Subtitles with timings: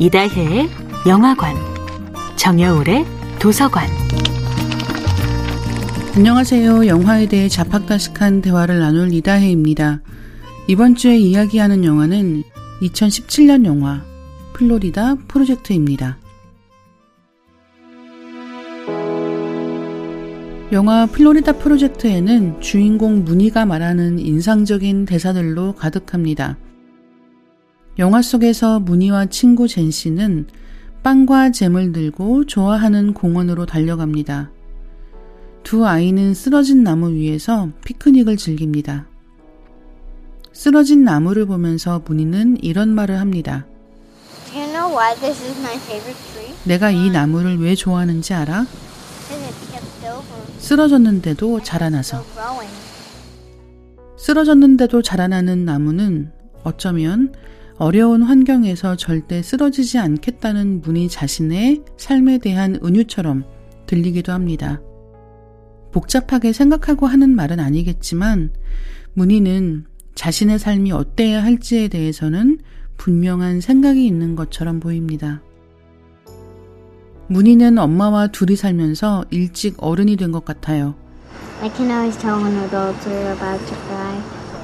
[0.00, 0.68] 이다혜의
[1.08, 1.56] 영화관,
[2.36, 3.04] 정여울의
[3.40, 3.88] 도서관.
[6.14, 6.86] 안녕하세요.
[6.86, 10.00] 영화에 대해 자팍다식한 대화를 나눌 이다혜입니다.
[10.68, 12.44] 이번 주에 이야기하는 영화는
[12.80, 14.04] 2017년 영화
[14.52, 16.18] 플로리다 프로젝트입니다.
[20.70, 26.56] 영화 플로리다 프로젝트에는 주인공 무늬가 말하는 인상적인 대사들로 가득합니다.
[27.98, 30.46] 영화 속에서 무늬와 친구 젠 씨는
[31.02, 34.52] 빵과 잼을 들고 좋아하는 공원으로 달려갑니다.
[35.64, 39.06] 두 아이는 쓰러진 나무 위에서 피크닉을 즐깁니다.
[40.52, 43.66] 쓰러진 나무를 보면서 무늬는 이런 말을 합니다.
[46.64, 48.64] 내가 이 나무를 왜 좋아하는지 알아?
[50.58, 52.24] 쓰러졌는데도 자라나서.
[54.16, 56.30] 쓰러졌는데도 자라나는 나무는
[56.62, 57.32] 어쩌면
[57.78, 63.44] 어려운 환경에서 절대 쓰러지지 않겠다는 문희 자신의 삶에 대한 은유처럼
[63.86, 64.80] 들리기도 합니다.
[65.92, 68.52] 복잡하게 생각하고 하는 말은 아니겠지만
[69.14, 72.58] 문희는 자신의 삶이 어때야 할지에 대해서는
[72.96, 75.40] 분명한 생각이 있는 것처럼 보입니다.
[77.28, 80.96] 문희는 엄마와 둘이 살면서 일찍 어른이 된 것 같아요.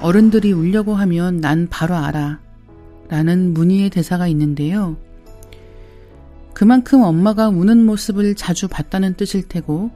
[0.00, 2.40] 어른들이 울려고 하면 난 바로 알아.
[3.08, 4.96] 라는 문희의 대사가 있는데요.
[6.54, 9.90] 그만큼 엄마가 우는 모습을 자주 봤다는 뜻일 테고,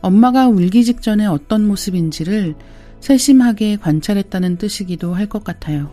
[0.00, 2.54] 엄마가 울기 직전에 어떤 모습인지를
[3.00, 5.90] 세심하게 관찰했다는 뜻이기도 할 것 같아요.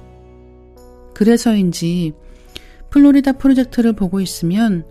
[1.14, 2.14] 그래서인지
[2.90, 4.86] 플로리다 프로젝트를 보고 있으면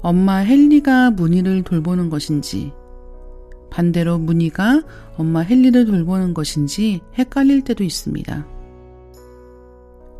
[0.00, 2.72] 엄마 헨리가 문희를 돌보는 것인지,
[3.70, 4.82] 반대로 문희가
[5.16, 8.46] 엄마 헨리를 돌보는 것인지 헷갈릴 때도 있습니다.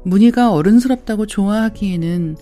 [0.04, 2.36] 문희가 어른스럽다고 좋아하기에는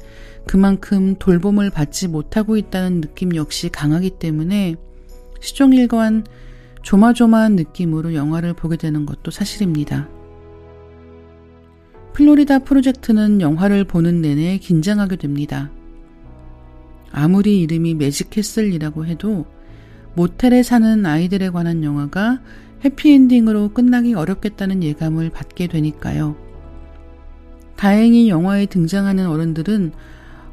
[0.46, 4.76] 그만큼 돌봄을 받지 못하고 있다는 느낌 역시 강하기 때문에
[5.40, 6.24] 시종일관
[6.82, 10.08] 조마조마한 느낌으로 영화를 보게 되는 것도 사실입니다.
[12.14, 15.70] 플로리다 프로젝트는 영화를 보는 내내 긴장하게 됩니다.
[17.12, 19.46] 아무리 이름이 매직캐슬이라고 해도
[20.14, 22.40] 모텔에 사는 아이들에 관한 영화가
[22.84, 26.49] 해피엔딩으로 끝나기 어렵겠다는 예감을 받게 되니까요.
[27.80, 29.92] 다행히 영화에 등장하는 어른들은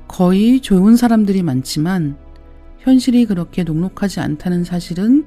[0.08, 2.16] 거의 좋은 사람들이 많지만
[2.80, 5.26] 현실이 그렇게 녹록하지 않다는 사실은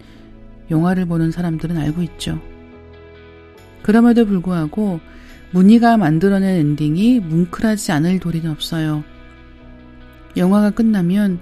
[0.71, 2.41] 영화를 보는 사람들은 알고 있죠.
[3.83, 4.99] 그럼에도 불구하고
[5.51, 9.05] 문희가 만들어낸 엔딩이 뭉클하지 않을 도리는 없어요.
[10.39, 11.39] 영화가 끝나면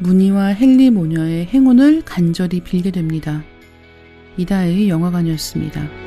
[0.00, 3.42] 문희와 헨리 모녀의 행운을 간절히 빌게 됩니다.
[4.36, 6.03] 이다혜의 영화관이었습니다.